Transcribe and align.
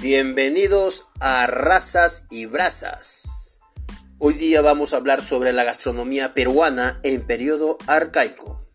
Bienvenidos 0.00 1.08
a 1.20 1.46
Razas 1.46 2.24
y 2.30 2.46
Brasas. 2.46 3.60
Hoy 4.18 4.32
día 4.32 4.62
vamos 4.62 4.94
a 4.94 4.96
hablar 4.96 5.20
sobre 5.20 5.52
la 5.52 5.62
gastronomía 5.62 6.32
peruana 6.32 6.98
en 7.02 7.20
periodo 7.26 7.76
arcaico. 7.86 8.66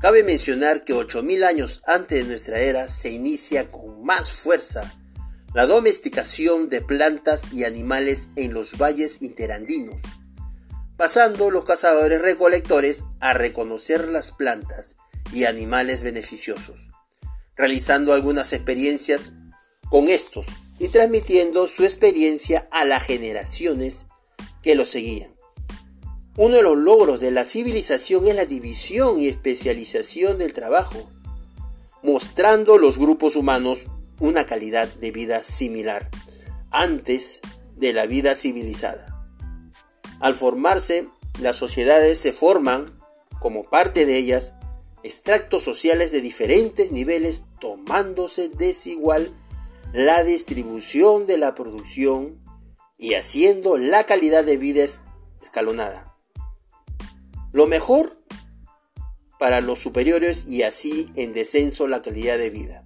Cabe 0.00 0.24
mencionar 0.24 0.82
que 0.82 0.92
8000 0.92 1.44
años 1.44 1.82
antes 1.86 2.18
de 2.18 2.24
nuestra 2.24 2.58
era 2.58 2.88
se 2.88 3.10
inicia 3.12 3.70
con 3.70 4.04
más 4.04 4.32
fuerza 4.32 4.92
la 5.54 5.66
domesticación 5.66 6.68
de 6.68 6.80
plantas 6.80 7.52
y 7.52 7.62
animales 7.62 8.30
en 8.34 8.52
los 8.52 8.76
valles 8.76 9.22
interandinos, 9.22 10.02
pasando 10.96 11.52
los 11.52 11.64
cazadores 11.64 12.20
recolectores 12.20 13.04
a 13.20 13.34
reconocer 13.34 14.08
las 14.08 14.32
plantas 14.32 14.96
y 15.32 15.44
animales 15.44 16.02
beneficiosos, 16.02 16.88
realizando 17.54 18.12
algunas 18.12 18.52
experiencias 18.52 19.34
con 19.90 20.08
estos 20.08 20.46
y 20.78 20.88
transmitiendo 20.88 21.68
su 21.68 21.84
experiencia 21.84 22.66
a 22.70 22.84
las 22.84 23.04
generaciones 23.04 24.06
que 24.62 24.74
lo 24.74 24.86
seguían. 24.86 25.34
Uno 26.36 26.56
de 26.56 26.62
los 26.62 26.78
logros 26.78 27.20
de 27.20 27.32
la 27.32 27.44
civilización 27.44 28.26
es 28.26 28.34
la 28.34 28.46
división 28.46 29.20
y 29.20 29.28
especialización 29.28 30.38
del 30.38 30.54
trabajo, 30.54 31.10
mostrando 32.02 32.78
los 32.78 32.96
grupos 32.96 33.36
humanos 33.36 33.88
una 34.20 34.46
calidad 34.46 34.88
de 34.88 35.10
vida 35.10 35.42
similar 35.42 36.08
antes 36.70 37.40
de 37.76 37.92
la 37.92 38.06
vida 38.06 38.34
civilizada. 38.34 39.26
Al 40.20 40.34
formarse, 40.34 41.08
las 41.40 41.56
sociedades 41.56 42.18
se 42.18 42.32
forman, 42.32 42.98
como 43.40 43.64
parte 43.64 44.06
de 44.06 44.16
ellas, 44.16 44.54
extractos 45.02 45.64
sociales 45.64 46.12
de 46.12 46.20
diferentes 46.20 46.92
niveles 46.92 47.44
tomándose 47.58 48.50
desigual 48.50 49.30
la 49.92 50.22
distribución 50.22 51.26
de 51.26 51.38
la 51.38 51.54
producción 51.54 52.40
y 52.96 53.14
haciendo 53.14 53.76
la 53.76 54.04
calidad 54.04 54.44
de 54.44 54.56
vida 54.56 54.84
escalonada. 55.42 56.16
Lo 57.52 57.66
mejor 57.66 58.16
para 59.38 59.60
los 59.60 59.78
superiores 59.78 60.46
y 60.46 60.62
así 60.62 61.10
en 61.16 61.32
descenso 61.32 61.88
la 61.88 62.02
calidad 62.02 62.38
de 62.38 62.50
vida. 62.50 62.84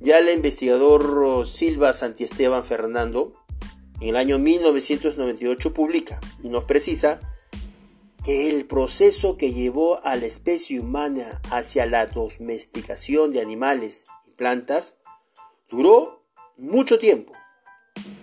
Ya 0.00 0.18
el 0.18 0.28
investigador 0.28 1.46
Silva 1.46 1.92
Santiesteban 1.92 2.64
Fernando 2.64 3.34
en 4.00 4.10
el 4.10 4.16
año 4.16 4.38
1998 4.38 5.74
publica 5.74 6.20
y 6.42 6.48
nos 6.48 6.64
precisa 6.64 7.20
que 8.24 8.48
el 8.48 8.66
proceso 8.66 9.36
que 9.36 9.52
llevó 9.52 10.04
a 10.04 10.14
la 10.16 10.26
especie 10.26 10.78
humana 10.78 11.42
hacia 11.50 11.86
la 11.86 12.06
domesticación 12.06 13.32
de 13.32 13.40
animales 13.40 14.06
y 14.26 14.30
plantas 14.30 14.97
Duró 15.68 16.24
mucho 16.56 16.98
tiempo. 16.98 17.32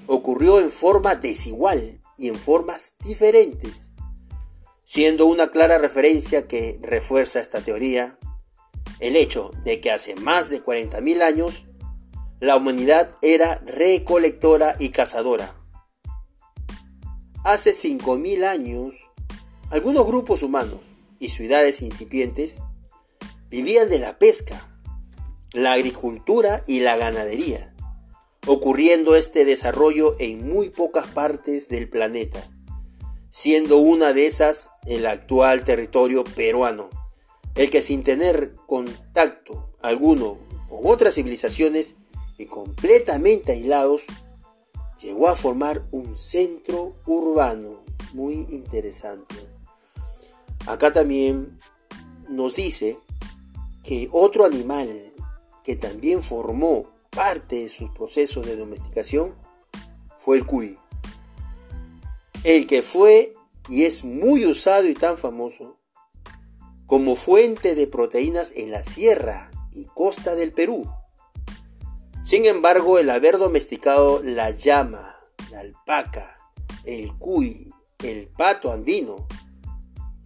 Ocurrió 0.08 0.60
en 0.60 0.72
forma 0.72 1.16
desigual 1.16 2.02
y 2.18 2.28
en 2.28 2.36
formas 2.36 2.96
diferentes, 3.04 3.92
siendo 4.86 5.26
una 5.26 5.48
clara 5.48 5.78
referencia 5.78 6.48
que 6.48 6.80
refuerza 6.82 7.40
esta 7.40 7.62
teoría 7.62 8.18
el 9.00 9.16
hecho 9.16 9.52
de 9.64 9.82
que 9.82 9.92
hace 9.92 10.16
más 10.16 10.50
de 10.50 10.64
40.000 10.64 11.22
años 11.22 11.66
la 12.40 12.56
humanidad 12.56 13.16
era 13.22 13.62
recolectora 13.66 14.76
y 14.80 14.90
cazadora. 14.90 15.56
Hace 17.44 17.72
5.000 17.72 18.46
años, 18.46 18.96
algunos 19.70 20.06
grupos 20.08 20.44
humanos 20.44 20.82
y 21.20 21.30
ciudades 21.30 21.82
incipientes 21.82 22.59
vivían 23.50 23.90
de 23.90 24.00
la 24.00 24.18
pesca 24.18 24.75
la 25.56 25.72
agricultura 25.72 26.66
y 26.67 26.81
la 26.81 26.98
ganadería, 26.98 27.73
ocurriendo 28.45 29.16
este 29.16 29.46
desarrollo 29.46 30.18
en 30.19 30.50
muy 30.50 30.69
pocas 30.69 31.07
partes 31.07 31.69
del 31.69 31.88
planeta, 31.88 32.52
siendo 33.31 33.78
una 33.78 34.12
de 34.12 34.25
esas 34.25 34.69
el 34.85 35.06
actual 35.06 35.63
territorio 35.63 36.25
peruano, 36.25 36.90
el 37.56 37.69
que 37.69 37.81
sin 37.81 38.03
tener 38.03 38.53
contacto 38.68 39.72
alguno 39.81 40.40
con 40.68 40.80
otras 40.84 41.16
civilizaciones 41.16 41.96
y 42.38 42.47
completamente 42.47 43.53
aislados, 43.53 44.03
llegó 45.01 45.30
a 45.30 45.38
formar 45.38 45.85
un 45.91 46.18
centro 46.18 46.97
urbano 47.06 47.81
muy 48.12 48.46
interesante. 48.51 49.35
Acá 50.66 50.91
también 50.91 51.57
nos 52.28 52.56
dice 52.56 53.00
que 53.84 54.09
otro 54.12 54.44
animal 54.44 55.13
que 55.66 55.76
también 55.76 56.22
formó 56.22 56.92
parte 57.09 57.56
de 57.56 57.70
sus 57.70 57.90
procesos 57.90 58.46
de 58.46 58.56
domesticación 58.56 59.36
fue 60.20 60.38
el 60.38 60.46
cuy. 60.46 60.78
El 62.44 62.68
que 62.68 62.84
fue 62.84 63.34
y 63.68 63.84
es 63.86 64.04
muy 64.04 64.46
usado 64.46 64.88
y 64.88 64.94
tan 64.94 65.18
famoso 65.18 65.80
como 66.86 67.16
fuente 67.16 67.74
de 67.74 67.88
proteínas 67.88 68.54
en 68.56 68.70
la 68.70 68.84
sierra 68.84 69.50
y 69.72 69.86
costa 69.86 70.36
del 70.36 70.54
Perú. 70.54 70.88
Sin 72.24 72.46
embargo, 72.46 73.00
el 73.00 73.09
haber 73.09 73.40
domesticado 73.40 74.22
la 74.24 74.52
llama, 74.52 75.16
la 75.50 75.62
alpaca, 75.62 76.38
el 76.84 77.12
cuy, 77.18 77.74
el 78.04 78.28
pato 78.28 78.72
andino, 78.72 79.28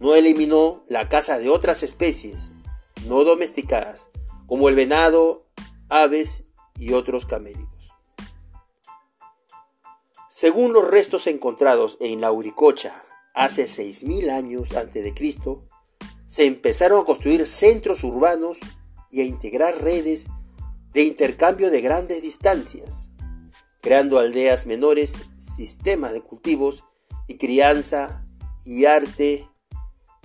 no 0.00 0.14
eliminó 0.14 0.84
la 0.88 1.08
caza 1.08 1.38
de 1.38 1.48
otras 1.48 1.82
especies 1.82 2.52
no 3.06 3.24
domesticadas 3.24 4.10
como 4.50 4.68
el 4.68 4.74
venado, 4.74 5.46
aves 5.88 6.42
y 6.76 6.92
otros 6.92 7.24
camélidos. 7.24 7.92
Según 10.28 10.72
los 10.72 10.88
restos 10.88 11.28
encontrados 11.28 11.96
en 12.00 12.20
la 12.20 12.32
Uricocha 12.32 13.04
hace 13.32 13.66
6.000 13.66 14.28
años 14.32 14.72
antes 14.74 15.04
de 15.04 15.14
Cristo, 15.14 15.68
se 16.28 16.46
empezaron 16.46 17.00
a 17.00 17.04
construir 17.04 17.46
centros 17.46 18.02
urbanos 18.02 18.58
y 19.08 19.20
a 19.20 19.24
integrar 19.24 19.80
redes 19.80 20.28
de 20.92 21.04
intercambio 21.04 21.70
de 21.70 21.80
grandes 21.80 22.20
distancias, 22.20 23.12
creando 23.80 24.18
aldeas 24.18 24.66
menores, 24.66 25.28
sistemas 25.38 26.12
de 26.12 26.22
cultivos 26.22 26.82
y 27.28 27.36
crianza 27.36 28.24
y 28.64 28.86
arte 28.86 29.48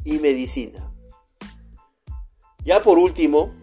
y 0.03 0.17
medicina. 0.17 0.91
Ya 2.63 2.81
por 2.81 2.97
último, 2.97 3.53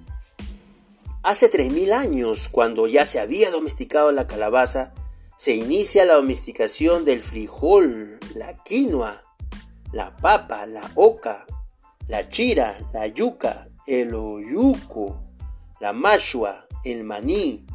Hace 1.22 1.48
3.000 1.48 1.92
años, 1.92 2.48
cuando 2.48 2.88
ya 2.88 3.06
se 3.06 3.20
había 3.20 3.52
domesticado 3.52 4.10
la 4.10 4.26
calabaza, 4.26 4.92
se 5.38 5.54
inicia 5.54 6.04
la 6.04 6.14
domesticación 6.14 7.04
del 7.04 7.20
frijol, 7.20 8.18
la 8.34 8.60
quinoa, 8.64 9.22
la 9.92 10.16
papa, 10.16 10.66
la 10.66 10.90
oca, 10.96 11.46
la 12.08 12.28
chira, 12.28 12.76
la 12.92 13.06
yuca, 13.06 13.68
el 13.86 14.14
oyuco, 14.16 15.22
la 15.78 15.92
mashua, 15.92 16.66
el 16.84 17.04
maní, 17.04 17.66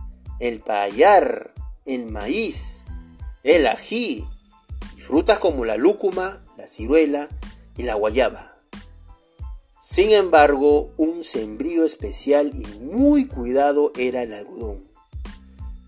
el 0.42 0.60
payar, 0.60 1.54
el 1.86 2.06
maíz, 2.06 2.84
el 3.44 3.66
ají, 3.68 4.28
y 4.98 5.00
frutas 5.00 5.40
como 5.40 5.64
la 5.64 5.78
lúcuma, 5.78 6.44
la 6.58 6.68
ciruela 6.68 7.30
y 7.78 7.84
la 7.84 7.94
guayaba. 7.94 8.57
Sin 9.90 10.12
embargo, 10.12 10.92
un 10.98 11.24
sembrío 11.24 11.86
especial 11.86 12.52
y 12.54 12.66
muy 12.84 13.26
cuidado 13.26 13.94
era 13.96 14.22
el 14.22 14.34
algodón, 14.34 14.92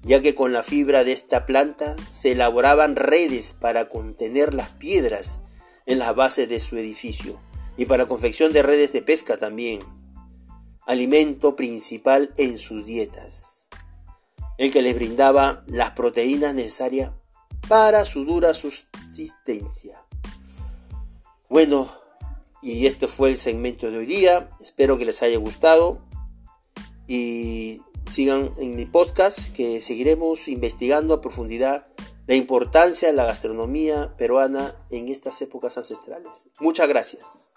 ya 0.03 0.21
que 0.21 0.35
con 0.35 0.53
la 0.53 0.63
fibra 0.63 1.03
de 1.03 1.11
esta 1.11 1.45
planta 1.45 1.97
se 2.01 2.31
elaboraban 2.31 2.95
redes 2.95 3.51
para 3.51 3.89
contener 3.89 4.53
las 4.53 4.69
piedras 4.69 5.41
en 5.85 5.99
las 5.99 6.15
bases 6.15 6.47
de 6.47 6.61
su 6.61 6.77
edificio 6.77 7.41
y 7.75 7.87
para 7.87 8.07
confección 8.07 8.53
de 8.53 8.63
redes 8.63 8.93
de 8.93 9.01
pesca 9.01 9.35
también, 9.35 9.81
alimento 10.85 11.57
principal 11.57 12.33
en 12.37 12.57
sus 12.57 12.85
dietas, 12.85 13.67
el 14.57 14.71
que 14.71 14.81
les 14.81 14.95
brindaba 14.95 15.65
las 15.67 15.91
proteínas 15.91 16.55
necesarias 16.55 17.11
para 17.67 18.05
su 18.05 18.23
dura 18.23 18.53
subsistencia. 18.53 20.05
Bueno, 21.49 21.98
y 22.61 22.87
este 22.87 23.07
fue 23.07 23.29
el 23.29 23.37
segmento 23.37 23.89
de 23.89 23.97
hoy 23.97 24.05
día. 24.05 24.51
Espero 24.59 24.97
que 24.97 25.05
les 25.05 25.21
haya 25.21 25.37
gustado. 25.37 26.05
Y 27.07 27.81
sigan 28.09 28.53
en 28.57 28.75
mi 28.75 28.85
podcast 28.85 29.53
que 29.53 29.81
seguiremos 29.81 30.47
investigando 30.47 31.13
a 31.13 31.21
profundidad 31.21 31.87
la 32.27 32.35
importancia 32.35 33.07
de 33.07 33.15
la 33.15 33.25
gastronomía 33.25 34.15
peruana 34.17 34.75
en 34.91 35.07
estas 35.07 35.41
épocas 35.41 35.77
ancestrales. 35.77 36.47
Muchas 36.59 36.87
gracias. 36.87 37.51